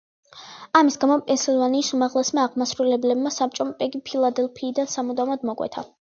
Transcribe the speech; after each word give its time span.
ამის 0.77 0.95
გამო, 1.03 1.17
პენსილვანიის 1.27 1.91
უმაღლესმა 1.97 2.47
აღმასრულებელმა 2.49 3.33
საბჭომ, 3.37 3.75
პეგი 3.83 4.03
ფილადელფიიდან 4.11 4.93
სამუდამოდ 4.97 5.49
მოკვეთა. 5.53 5.89